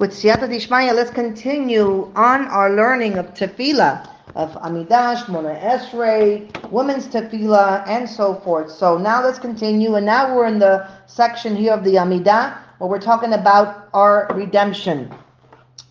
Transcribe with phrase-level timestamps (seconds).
[0.00, 7.06] With Siyata Dishmaya, let's continue on our learning of tefillah, of Amidah, Shemona Esrei, women's
[7.06, 8.70] tefillah, and so forth.
[8.70, 12.88] So now let's continue, and now we're in the section here of the Amidah, where
[12.88, 15.14] we're talking about our redemption.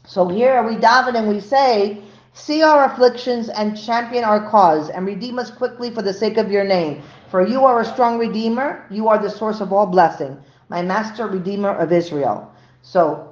[0.07, 2.01] So here we daven and we say,
[2.33, 6.51] See our afflictions and champion our cause, and redeem us quickly for the sake of
[6.51, 7.03] your name.
[7.29, 10.35] For you are a strong redeemer, you are the source of all blessing,
[10.67, 12.51] my master, redeemer of Israel.
[12.81, 13.28] So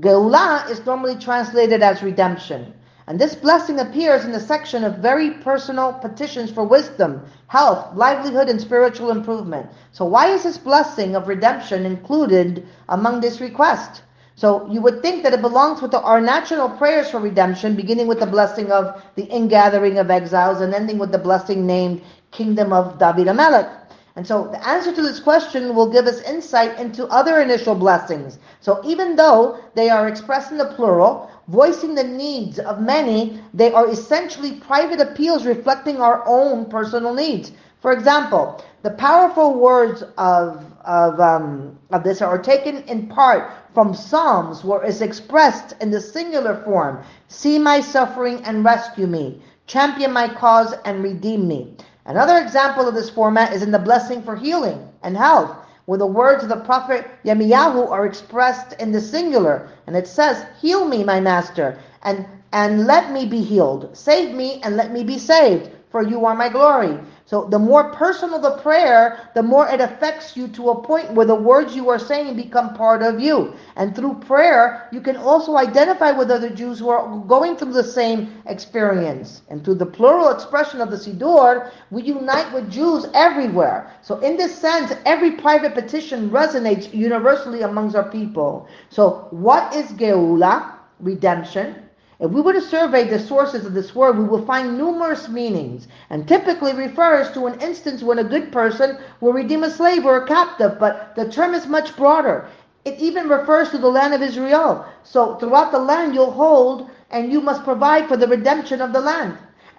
[0.00, 2.74] Geulah is normally translated as redemption.
[3.06, 8.50] And this blessing appears in the section of very personal petitions for wisdom, health, livelihood,
[8.50, 9.70] and spiritual improvement.
[9.92, 14.02] So why is this blessing of redemption included among this request?
[14.34, 18.08] So you would think that it belongs with the, our natural prayers for redemption, beginning
[18.08, 22.74] with the blessing of the ingathering of exiles and ending with the blessing named Kingdom
[22.74, 23.77] of David Amelech.
[24.18, 28.40] And so the answer to this question will give us insight into other initial blessings.
[28.60, 33.72] So even though they are expressed in the plural, voicing the needs of many, they
[33.72, 37.52] are essentially private appeals reflecting our own personal needs.
[37.80, 43.94] For example, the powerful words of of um, of this are taken in part from
[43.94, 50.12] Psalms, where it's expressed in the singular form: "See my suffering and rescue me, champion
[50.12, 51.76] my cause and redeem me."
[52.08, 56.06] Another example of this format is in the blessing for healing and health, where the
[56.06, 61.04] words of the prophet Yirmiyahu are expressed in the singular, and it says, "Heal me,
[61.04, 63.90] my master, and and let me be healed.
[63.92, 66.98] Save me and let me be saved, for you are my glory."
[67.28, 71.26] So the more personal the prayer, the more it affects you to a point where
[71.26, 73.52] the words you are saying become part of you.
[73.76, 77.84] And through prayer, you can also identify with other Jews who are going through the
[77.84, 79.42] same experience.
[79.50, 83.92] And through the plural expression of the Siddur, we unite with Jews everywhere.
[84.00, 88.68] So in this sense, every private petition resonates universally amongst our people.
[88.88, 90.76] So what is Geula?
[90.98, 91.87] Redemption.
[92.20, 95.86] If we were to survey the sources of this word, we will find numerous meanings,
[96.10, 100.16] and typically refers to an instance when a good person will redeem a slave or
[100.16, 102.48] a captive, but the term is much broader.
[102.84, 104.84] It even refers to the land of Israel.
[105.04, 109.00] So throughout the land you'll hold, and you must provide for the redemption of the
[109.00, 109.38] land.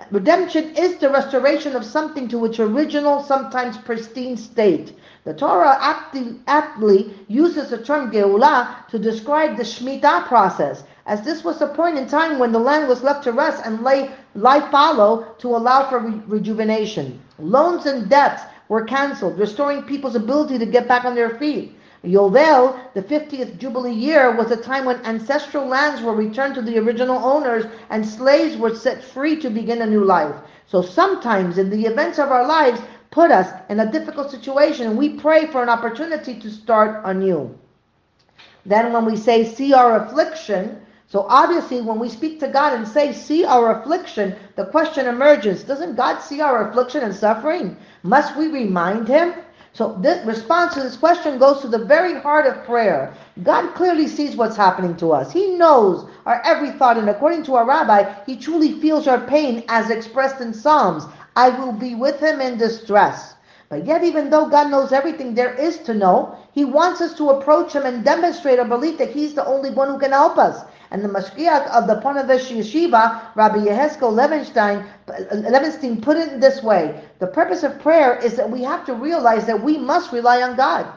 [0.09, 4.97] Redemption is the restoration of something to its original, sometimes pristine state.
[5.25, 11.43] The Torah aptly, aptly uses the term Geulah to describe the Shemitah process, as this
[11.43, 14.61] was a point in time when the land was left to rest and lay lie
[14.69, 17.19] fallow to allow for re- rejuvenation.
[17.39, 21.75] Loans and debts were cancelled, restoring people's ability to get back on their feet.
[22.03, 26.77] Yovel, the 50th Jubilee year, was a time when ancestral lands were returned to the
[26.77, 30.35] original owners and slaves were set free to begin a new life.
[30.67, 35.17] So sometimes in the events of our lives put us in a difficult situation, we
[35.17, 37.57] pray for an opportunity to start anew.
[38.63, 42.87] Then when we say see our affliction, so obviously, when we speak to God and
[42.87, 47.75] say, see our affliction, the question emerges, doesn't God see our affliction and suffering?
[48.03, 49.33] Must we remind him?
[49.73, 53.11] So the response to this question goes to the very heart of prayer.
[53.41, 55.31] God clearly sees what's happening to us.
[55.31, 59.63] He knows our every thought, and according to our rabbi, he truly feels our pain
[59.67, 61.05] as expressed in Psalms.
[61.35, 63.33] I will be with him in distress.
[63.69, 67.29] But yet, even though God knows everything there is to know, He wants us to
[67.29, 70.65] approach Him and demonstrate our belief that He's the only one who can help us.
[70.91, 77.03] And the Mashgiach of the Ponevezh Yeshiva, Rabbi Yechezkel Levenstein, Levenstein, put it this way.
[77.19, 80.55] The purpose of prayer is that we have to realize that we must rely on
[80.55, 80.87] God.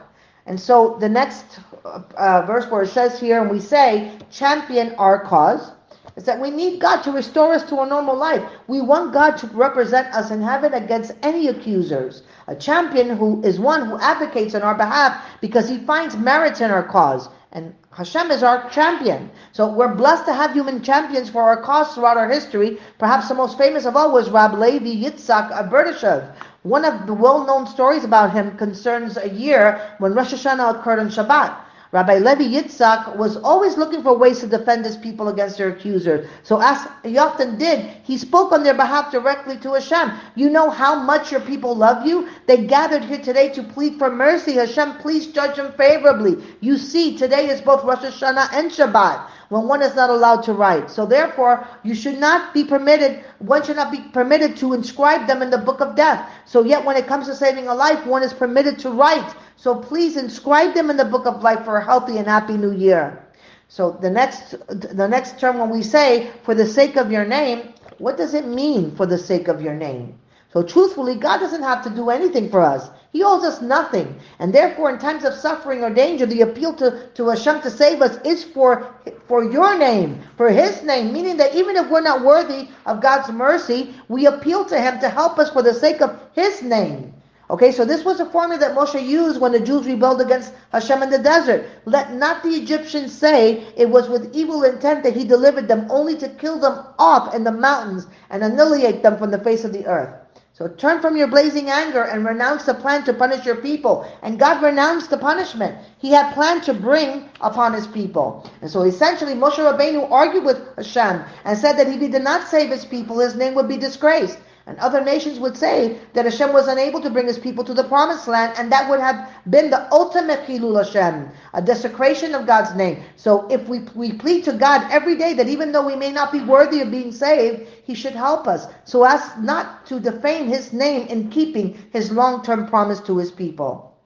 [0.47, 5.21] And so the next uh, verse where it says here, and we say, champion our
[5.25, 5.73] cause,
[6.17, 8.43] is that we need God to restore us to a normal life.
[8.67, 12.23] We want God to represent us in heaven against any accusers.
[12.49, 16.71] A champion who is one who advocates on our behalf because he finds merit in
[16.71, 17.29] our cause.
[17.55, 19.31] And Hashem is our champion.
[19.53, 22.79] So we're blessed to have human champions for our cause throughout our history.
[22.99, 26.35] Perhaps the most famous of all was Rab Levi Yitzhak of Berditchev.
[26.63, 31.11] One of the well-known stories about him concerns a year when Rosh Hashanah occurred on
[31.11, 31.55] Shabbat.
[31.93, 36.27] Rabbi Levi Yitzhak was always looking for ways to defend his people against their accusers.
[36.43, 40.11] So as he often did, he spoke on their behalf directly to Hashem.
[40.35, 42.31] You know how much your people love you?
[42.47, 44.55] They gathered here today to plead for mercy.
[44.55, 46.43] Hashem, please judge them favorably.
[46.61, 50.55] You see, today is both Rosh Hashanah and Shabbat when one is not allowed to
[50.55, 50.91] write.
[50.91, 55.43] So therefore, you should not be permitted, one should not be permitted to inscribe them
[55.43, 56.27] in the book of death.
[56.47, 59.35] So yet when it comes to saving a life, one is permitted to write.
[59.57, 62.73] So please inscribe them in the book of life for a healthy and happy new
[62.73, 63.25] year.
[63.69, 67.73] So the next, the next term when we say, for the sake of your name,
[67.99, 70.19] what does it mean for the sake of your name?
[70.53, 72.91] So truthfully, God doesn't have to do anything for us.
[73.13, 74.21] He owes us nothing.
[74.39, 78.03] And therefore, in times of suffering or danger, the appeal to, to Hashem to save
[78.03, 78.95] us is for,
[79.29, 83.31] for your name, for His name, meaning that even if we're not worthy of God's
[83.31, 87.15] mercy, we appeal to Him to help us for the sake of His name.
[87.51, 91.03] Okay, so this was a formula that Moshe used when the Jews rebelled against Hashem
[91.03, 91.69] in the desert.
[91.85, 96.17] Let not the Egyptians say it was with evil intent that he delivered them, only
[96.17, 99.87] to kill them off in the mountains and annihilate them from the face of the
[99.87, 100.15] earth.
[100.55, 104.07] So turn from your blazing anger and renounce the plan to punish your people.
[104.23, 108.49] And God renounced the punishment he had planned to bring upon his people.
[108.61, 112.49] And so essentially Moshe Rabbeinu argued with Hashem and said that if he did not
[112.49, 114.39] save his people, his name would be disgraced.
[114.67, 117.83] And other nations would say that Hashem was unable to bring his people to the
[117.83, 122.75] promised land, and that would have been the ultimate Chilul Hashem, a desecration of God's
[122.77, 123.03] name.
[123.17, 126.31] So if we, we plead to God every day that even though we may not
[126.31, 130.73] be worthy of being saved, he should help us, so as not to defame his
[130.73, 133.97] name in keeping his long-term promise to his people.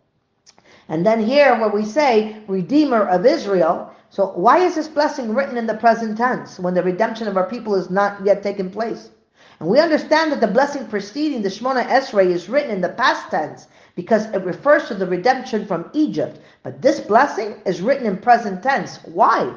[0.88, 5.58] And then here where we say, Redeemer of Israel, so why is this blessing written
[5.58, 9.11] in the present tense when the redemption of our people is not yet taken place?
[9.61, 13.31] And we understand that the blessing preceding the Shemona Esrei is written in the past
[13.31, 16.41] tense because it refers to the redemption from Egypt.
[16.62, 18.99] But this blessing is written in present tense.
[19.05, 19.55] Why?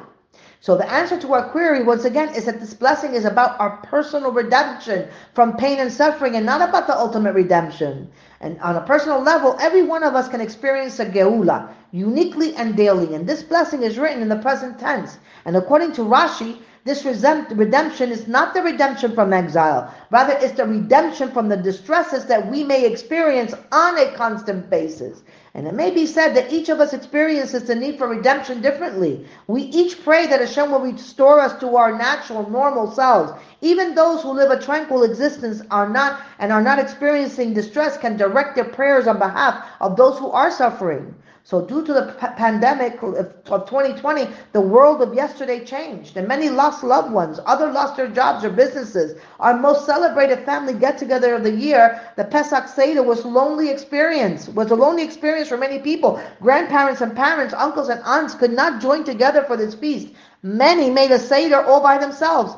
[0.62, 3.78] So the answer to our query, once again, is that this blessing is about our
[3.78, 8.10] personal redemption from pain and suffering and not about the ultimate redemption.
[8.40, 12.76] And on a personal level, every one of us can experience a geula, uniquely and
[12.76, 13.14] daily.
[13.14, 15.18] And this blessing is written in the present tense.
[15.46, 19.94] And according to Rashi, this redemption is not the redemption from exile.
[20.10, 25.22] Rather, it's the redemption from the distresses that we may experience on a constant basis.
[25.52, 29.26] And it may be said that each of us experiences the need for redemption differently.
[29.48, 33.32] We each pray that Hashem will restore us to our natural, normal selves.
[33.60, 38.16] Even those who live a tranquil existence are not and are not experiencing distress can
[38.16, 41.14] direct their prayers on behalf of those who are suffering.
[41.42, 46.50] So due to the p- pandemic of 2020, the world of yesterday changed and many
[46.50, 47.40] lost loved ones.
[47.46, 49.18] Other lost their jobs or businesses.
[49.40, 54.70] Our most celebrated family get-together of the year, the Pesach Seder, was lonely experience, was
[54.70, 56.20] a lonely experience for many people.
[56.42, 60.12] Grandparents and parents, uncles and aunts could not join together for this feast.
[60.42, 62.54] Many made a Seder all by themselves.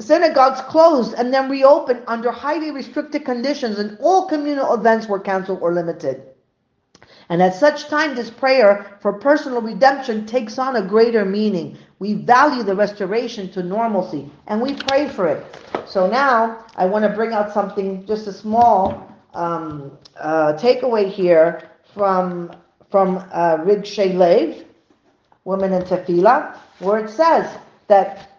[0.00, 5.60] Synagogues closed and then reopened under highly restricted conditions and all communal events were canceled
[5.62, 6.33] or limited.
[7.28, 11.78] And at such time, this prayer for personal redemption takes on a greater meaning.
[11.98, 15.44] We value the restoration to normalcy and we pray for it.
[15.86, 21.70] So now I want to bring out something, just a small um, uh, takeaway here
[21.94, 22.52] from
[22.90, 24.64] from uh, Rig Shalev,
[25.44, 28.30] Women in Tefillah, where it says that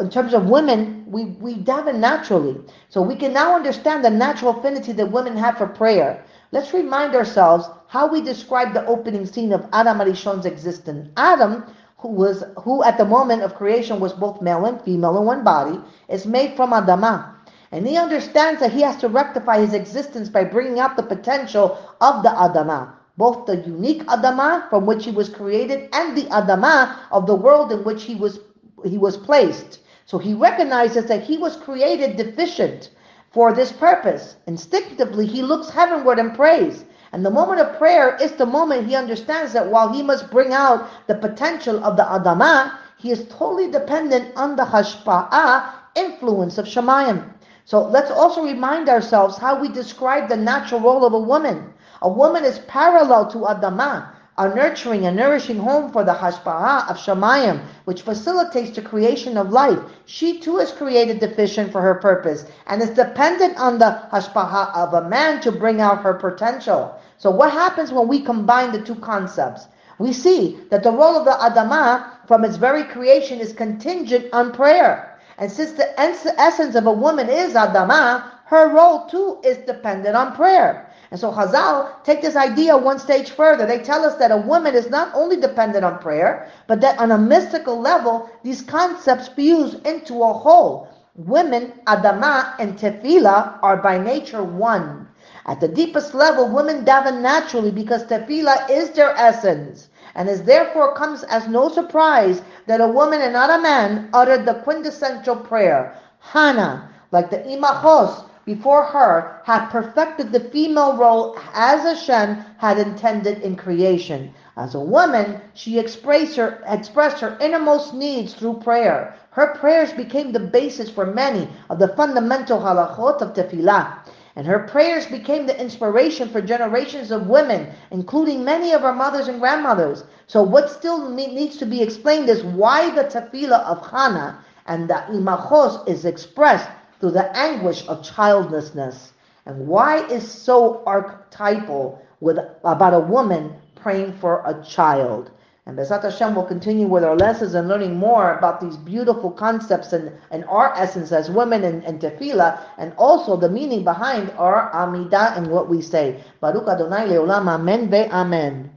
[0.00, 2.60] in terms of women, we, we daven naturally.
[2.90, 6.22] So we can now understand the natural affinity that women have for prayer.
[6.50, 11.10] Let's remind ourselves how we describe the opening scene of Adam Arishon's existence.
[11.18, 11.64] Adam,
[11.98, 15.44] who was who at the moment of creation was both male and female in one
[15.44, 15.78] body,
[16.08, 17.34] is made from Adamah.
[17.70, 21.78] And he understands that he has to rectify his existence by bringing out the potential
[22.00, 26.96] of the Adamah, both the unique Adamah from which he was created and the Adamah
[27.10, 28.40] of the world in which he was
[28.86, 29.80] he was placed.
[30.06, 32.88] So he recognizes that he was created deficient
[33.30, 34.36] for this purpose.
[34.46, 36.84] Instinctively, he looks heavenward and prays.
[37.12, 40.52] And the moment of prayer is the moment he understands that while he must bring
[40.52, 46.66] out the potential of the Adamah, he is totally dependent on the Hashpa'ah influence of
[46.66, 47.32] Shemayim.
[47.64, 51.72] So let's also remind ourselves how we describe the natural role of a woman.
[52.02, 56.96] A woman is parallel to Adamah a nurturing and nourishing home for the hashpa'ah of
[56.96, 59.78] Shemayim, which facilitates the creation of life.
[60.06, 64.94] She too is created deficient for her purpose and is dependent on the hashpa'ah of
[64.94, 66.94] a man to bring out her potential.
[67.18, 69.66] So what happens when we combine the two concepts?
[69.98, 74.52] We see that the role of the Adamah from its very creation is contingent on
[74.52, 75.18] prayer.
[75.38, 80.34] And since the essence of a woman is Adamah, her role too is dependent on
[80.34, 80.87] prayer.
[81.10, 83.64] And so Chazal take this idea one stage further.
[83.64, 87.12] They tell us that a woman is not only dependent on prayer, but that on
[87.12, 90.88] a mystical level, these concepts fuse into a whole.
[91.14, 95.08] Women, Adama and Tefillah, are by nature one.
[95.46, 99.88] At the deepest level, women daven naturally because Tefillah is their essence.
[100.14, 104.44] And as therefore comes as no surprise that a woman and not a man uttered
[104.44, 105.96] the quintessential prayer.
[106.18, 113.42] Hannah, like the Imachos, before her had perfected the female role as Hashem had intended
[113.42, 114.32] in creation.
[114.56, 119.14] As a woman, she expressed her, expressed her innermost needs through prayer.
[119.32, 123.98] Her prayers became the basis for many of the fundamental halachot of tefillah.
[124.34, 129.28] And her prayers became the inspiration for generations of women, including many of our mothers
[129.28, 130.04] and grandmothers.
[130.26, 135.04] So what still needs to be explained is why the tefillah of Hannah and the
[135.10, 139.12] imachos is expressed through the anguish of childlessness.
[139.46, 145.30] And why is so archetypal with about a woman praying for a child?
[145.68, 149.92] And Bezat Hashem will continue with our lessons and learning more about these beautiful concepts
[149.92, 154.72] and, and our essence as women and, and tefillah, and also the meaning behind our
[154.72, 156.24] Amidah and what we say.
[156.40, 158.70] Baruch Adonai Leolam Amen Ve Amen.